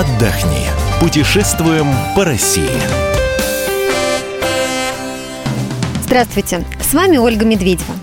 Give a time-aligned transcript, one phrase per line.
[0.00, 0.66] отдохни.
[0.98, 1.86] Путешествуем
[2.16, 2.68] по России.
[6.02, 7.94] Здравствуйте, с вами Ольга Медведева.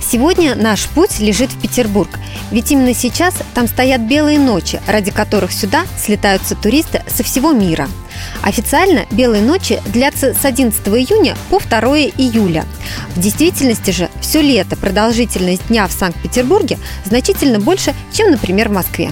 [0.00, 2.08] Сегодня наш путь лежит в Петербург,
[2.52, 7.88] ведь именно сейчас там стоят белые ночи, ради которых сюда слетаются туристы со всего мира.
[8.42, 11.80] Официально белые ночи длятся с 11 июня по 2
[12.16, 12.64] июля.
[13.16, 19.10] В действительности же все лето продолжительность дня в Санкт-Петербурге значительно больше, чем, например, в Москве.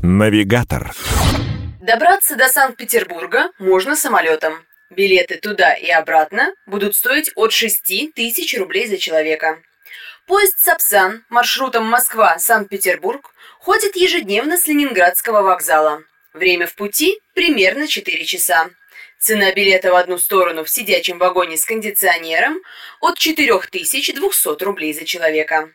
[0.00, 0.94] Навигатор.
[1.86, 4.66] Добраться до Санкт-Петербурга можно самолетом.
[4.90, 9.62] Билеты туда и обратно будут стоить от 6 тысяч рублей за человека.
[10.26, 16.02] Поезд «Сапсан» маршрутом Москва-Санкт-Петербург ходит ежедневно с Ленинградского вокзала.
[16.32, 18.68] Время в пути примерно 4 часа.
[19.20, 22.58] Цена билета в одну сторону в сидячем вагоне с кондиционером
[23.00, 25.70] от 4200 рублей за человека.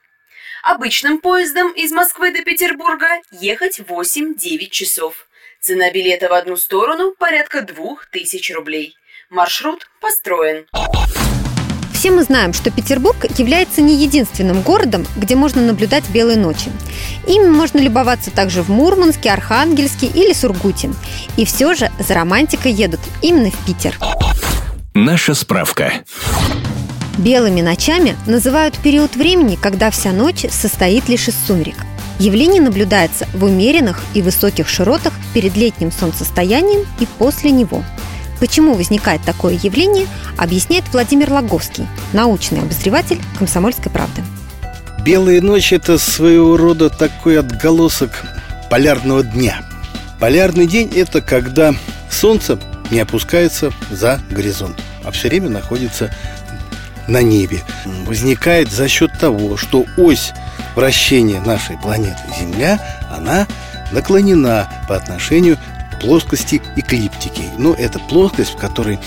[0.61, 5.25] Обычным поездом из Москвы до Петербурга ехать 8-9 часов.
[5.63, 8.95] Цена билета в одну сторону порядка 2000 рублей.
[9.29, 10.65] Маршрут построен.
[11.93, 16.71] Все мы знаем, что Петербург является не единственным городом, где можно наблюдать белые ночи.
[17.27, 20.89] Ими можно любоваться также в Мурманске, Архангельске или Сургуте.
[21.37, 23.99] И все же за романтикой едут именно в Питер.
[24.95, 25.93] Наша справка.
[27.19, 31.75] Белыми ночами называют период времени, когда вся ночь состоит лишь из сумерек.
[32.17, 37.83] Явление наблюдается в умеренных и высоких широтах перед летним солнцестоянием и после него–
[38.41, 44.23] Почему возникает такое явление, объясняет Владимир Логовский, научный обозреватель «Комсомольской правды».
[45.05, 48.23] Белая ночь– это своего рода такой отголосок
[48.71, 49.61] полярного дня.
[50.19, 51.75] Полярный день– это когда
[52.09, 52.59] солнце
[52.89, 56.11] не опускается за горизонт, а все время находится
[57.07, 57.61] на небе.
[58.07, 60.31] Возникает за счет того, что ось
[60.75, 62.79] вращения нашей планеты Земля,
[63.15, 63.45] она
[63.91, 65.57] наклонена по отношению
[65.99, 67.43] плоскости эклиптики.
[67.57, 68.99] Но это плоскость, в которой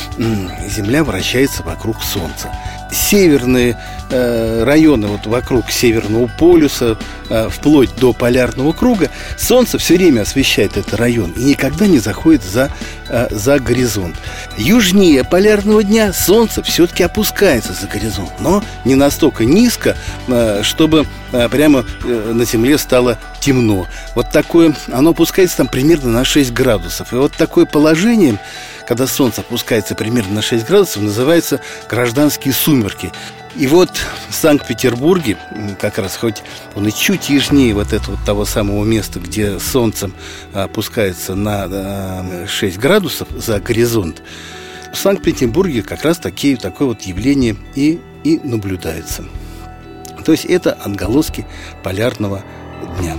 [0.68, 2.50] Земля вращается вокруг Солнца.
[2.94, 3.76] Северные
[4.10, 6.96] э, районы вот вокруг Северного полюса,
[7.28, 12.44] э, вплоть до полярного круга, Солнце все время освещает этот район и никогда не заходит
[12.44, 12.70] за,
[13.08, 14.16] э, за горизонт.
[14.56, 19.96] Южнее полярного дня Солнце все-таки опускается за горизонт, но не настолько низко,
[20.62, 21.06] чтобы
[21.50, 23.86] прямо на Земле стало темно.
[24.14, 27.12] Вот такое, оно опускается там примерно на 6 градусов.
[27.12, 28.38] И вот такое положение,
[28.86, 33.12] когда Солнце опускается примерно на 6 градусов, называется гражданские сумерки.
[33.56, 33.90] И вот
[34.28, 35.38] в Санкт-Петербурге,
[35.80, 36.42] как раз хоть
[36.74, 40.10] он и чуть южнее вот этого того самого места, где солнце
[40.52, 44.22] опускается на 6 градусов за горизонт,
[44.92, 49.24] в Санкт-Петербурге как раз такие, такое вот явление и, и наблюдается.
[50.24, 51.46] То есть это отголоски
[51.82, 52.42] полярного
[52.98, 53.16] дня.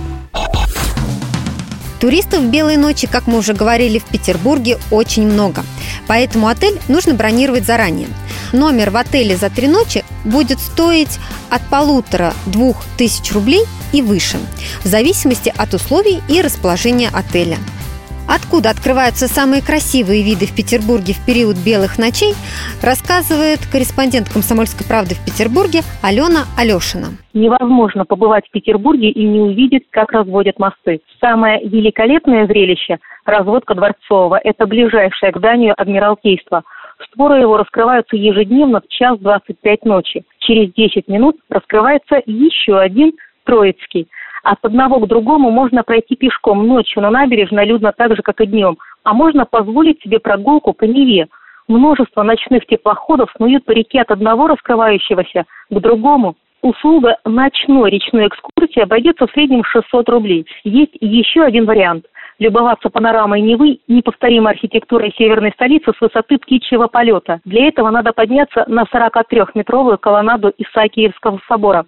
[2.00, 5.64] Туристов в белые ночи, как мы уже говорили, в Петербурге очень много.
[6.06, 8.08] Поэтому отель нужно бронировать заранее.
[8.52, 11.18] Номер в отеле за три ночи будет стоить
[11.50, 14.38] от полутора-двух тысяч рублей и выше,
[14.84, 17.58] в зависимости от условий и расположения отеля.
[18.28, 22.34] Откуда открываются самые красивые виды в Петербурге в период белых ночей,
[22.82, 27.14] рассказывает корреспондент «Комсомольской правды» в Петербурге Алена Алешина.
[27.34, 31.00] Невозможно побывать в Петербурге и не увидеть, как разводят мосты.
[31.20, 36.64] Самое великолепное зрелище– разводка Дворцового– это ближайшее к зданию Адмиралтейства.
[37.06, 40.24] Створы его раскрываются ежедневно в час 25 ночи.
[40.40, 43.12] Через 10 минут раскрывается еще один
[43.44, 44.08] Троицкий–
[44.46, 48.46] от одного к другому можно пройти пешком ночью на набережной людно так же, как и
[48.46, 51.26] днем, а можно позволить себе прогулку по Неве.
[51.66, 56.36] Множество ночных теплоходов снуют по реке от одного раскрывающегося к другому.
[56.62, 60.46] Услуга ночной речной экскурсии обойдется в среднем 600 рублей.
[60.62, 62.06] Есть еще один вариант–
[62.38, 67.40] любоваться панорамой Невы, неповторимой архитектурой северной столицы с высоты птичьего полета.
[67.44, 71.84] Для этого надо подняться на 43-метровую колоннаду Исаакиевского собора.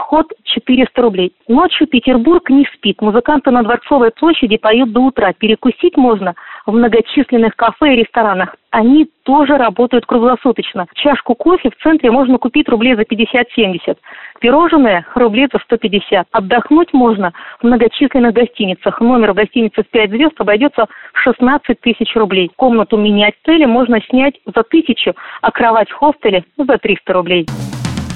[0.00, 1.32] Вход 400 рублей.
[1.46, 3.02] Ночью Петербург не спит.
[3.02, 5.32] Музыканты на Дворцовой площади поют до утра.
[5.34, 8.56] Перекусить можно в многочисленных кафе и ресторанах.
[8.70, 10.86] Они тоже работают круглосуточно.
[10.94, 13.98] Чашку кофе в центре можно купить рублей за 50-70.
[14.40, 16.28] Пирожные рублей за 150.
[16.32, 19.00] Отдохнуть можно в многочисленных гостиницах.
[19.00, 22.50] Номер в гостинице в 5 звезд обойдется в 16 тысяч рублей.
[22.56, 27.46] Комнату мини-отеля можно снять за тысячу, а кровать в хостеле за 300 рублей.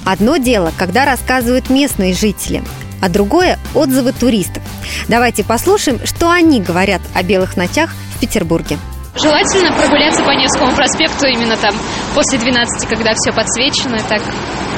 [0.04, 2.62] Одно дело, когда рассказывают местные жители,
[3.00, 4.62] а другое– отзывы туристов.
[5.08, 8.78] Давайте послушаем, что они говорят о белых ночах в Петербурге.
[9.16, 11.74] Желательно прогуляться по Невскому проспекту именно там
[12.14, 14.20] после 12, когда все подсвечено, так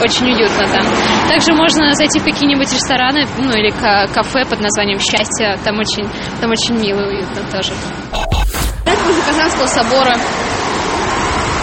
[0.03, 0.87] очень уютно там.
[1.29, 6.07] Также можно зайти в какие-нибудь рестораны, ну или кафе под названием «Счастье», там очень,
[6.41, 7.73] там очень мило и уютно тоже.
[9.07, 10.17] Возле Казанского собора,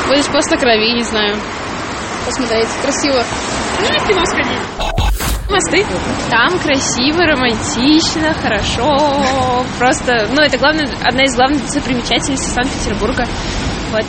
[0.07, 1.37] возле поста крови, не знаю,
[2.25, 3.23] посмотреть, красиво.
[3.81, 4.59] Ну и в кино сходить.
[5.49, 5.85] Мосты.
[6.29, 9.63] Там красиво, романтично, хорошо.
[9.77, 13.27] Просто, ну, это главное, одна из главных достопримечательностей Санкт-Петербурга.
[13.91, 14.05] Вот.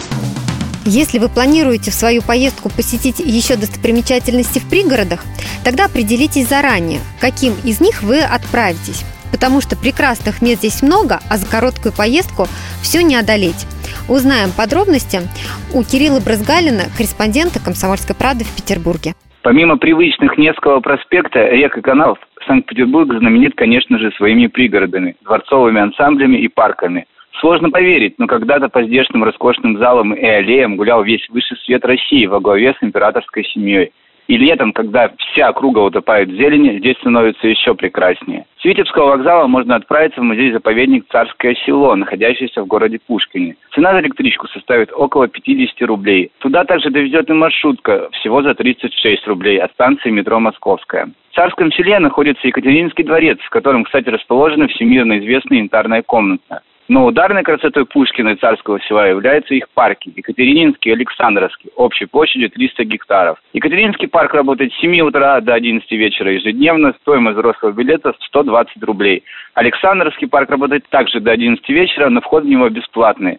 [0.87, 5.25] Если вы планируете в свою поездку посетить еще достопримечательности в пригородах,
[5.65, 9.03] тогда определитесь заранее, каким из них вы отправитесь.
[9.31, 12.49] Потому что прекрасных мест здесь много, а за короткую поездку
[12.83, 13.67] все не одолеть.
[14.09, 15.29] Узнаем подробности
[15.73, 19.15] у Кирилла Брызгалина, корреспондента «Комсомольской правды» в Петербурге.
[19.45, 26.39] Помимо привычных Невского проспекта, рек и каналов, Санкт-Петербург знаменит, конечно же, своими пригородами, дворцовыми ансамблями
[26.39, 27.05] и парками.
[27.41, 32.25] Сложно поверить, но когда-то по здешним роскошным залам и аллеям гулял весь высший свет России
[32.25, 33.93] во главе с императорской семьей–
[34.27, 38.47] и летом, когда вся округа утопает в зелени, здесь становится еще прекраснее.
[38.59, 43.57] С Витебского вокзала можно отправиться в музей-заповедник «Царское село», находящееся в городе Пушкине.
[43.75, 46.31] Цена за электричку составит около 50 рублей.
[46.39, 51.11] Туда также довезет и маршрутка, всего за 36 рублей от станции метро «Московская».
[51.31, 56.63] В Царском селе находится Екатерининский дворец, в котором, кстати, расположена всемирно известная янтарная комната.
[56.87, 62.51] Но ударной красотой Пушкина и Царского села являются их парки– Екатерининский и Александровский, общей площадью
[62.51, 63.39] 300 гектаров.
[63.55, 69.25] Екатерининский парк работает с 7 утра до 11 вечера ежедневно, стоимость взрослого билета 120 рублей.
[69.55, 73.39] Александровский парк работает также до 11 вечера, но вход в него бесплатный.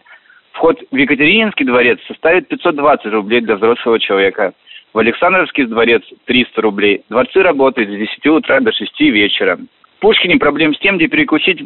[0.53, 4.53] Вход в Екатерининский дворец составит 520 рублей для взрослого человека.
[4.93, 7.03] В Александровский дворец 300 рублей.
[7.09, 9.59] Дворцы работают с 10 утра до 6 вечера.
[9.99, 11.61] Пушкине проблем с тем, где перекусить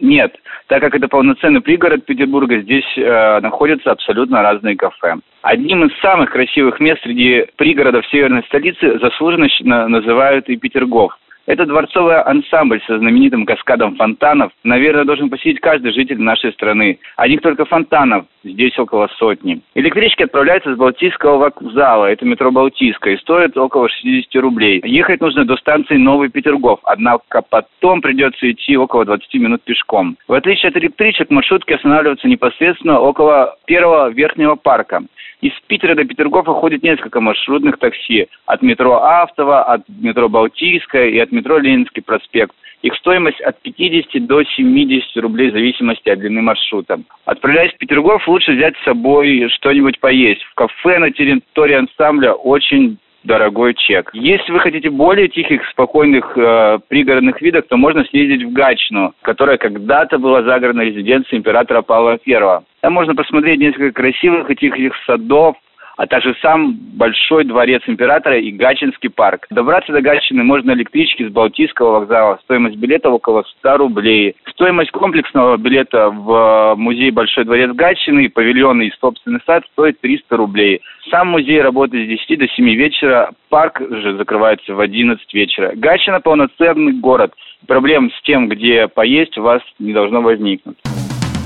[0.00, 0.34] нет,
[0.66, 5.16] так как это полноценный пригород Петербурга, здесь э, находятся абсолютно разные кафе.
[5.42, 9.48] Одним из самых красивых мест среди пригородов северной столицы заслуженно
[9.88, 11.16] называют и Петергоф.
[11.46, 16.98] Это дворцовый ансамбль со знаменитым каскадом фонтанов, наверное, должен посетить каждый житель нашей страны.
[17.16, 19.60] Одних только фонтанов здесь около сотни.
[19.74, 24.80] Электрички отправляются с Балтийского вокзала, это метро Балтийское, и стоит около 60 рублей.
[24.84, 30.16] Ехать нужно до станции Новый Петергоф, однако потом придется идти около 20 минут пешком.
[30.28, 35.02] В отличие от электричек, маршрутки останавливаются непосредственно около первого верхнего парка.
[35.40, 38.28] Из Питера до Петергофа ходит несколько маршрутных такси.
[38.44, 42.54] От метро Автово, от метро Балтийская и от метро Ленинский проспект.
[42.82, 47.00] Их стоимость от 50 до 70 рублей в зависимости от длины маршрута.
[47.24, 50.42] Отправляясь в Петергоф, лучше взять с собой что-нибудь поесть.
[50.42, 54.10] В кафе на территории ансамбля очень дорогой чек.
[54.12, 59.58] Если вы хотите более тихих, спокойных э, пригородных видов, то можно съездить в Гатчину, которая
[59.58, 62.60] когда-то была загородной резиденцией императора Павла I.
[62.80, 65.56] Там можно посмотреть несколько красивых и тихих садов,
[66.00, 69.46] а также сам Большой дворец императора и Гатчинский парк.
[69.50, 72.38] Добраться до Гатчины можно электрички с Балтийского вокзала.
[72.44, 74.34] Стоимость билета около 100 рублей.
[74.50, 80.80] Стоимость комплексного билета в музей Большой дворец Гатчины, павильон и собственный сад стоит 300 рублей.
[81.10, 85.72] Сам музей работает с 10 до 7 вечера, парк же закрывается в 11 вечера.
[85.74, 87.32] Гатчина полноценный город.
[87.66, 90.78] Проблем с тем, где поесть, у вас не должно возникнуть.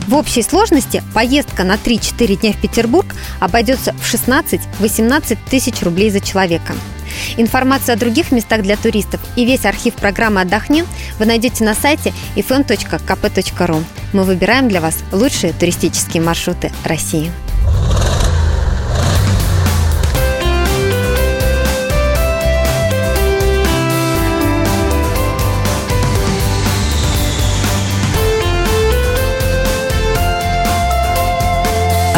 [0.06, 3.06] В общей сложности поездка на 3-4 дня в Петербург
[3.40, 6.74] обойдется в 16-18 тысяч рублей за человека.
[7.36, 10.84] Информацию о других местах для туристов и весь архив программы «Отдохни»
[11.18, 13.84] вы найдете на сайте fm.kp.ru.
[14.12, 17.30] Мы выбираем для вас лучшие туристические маршруты России.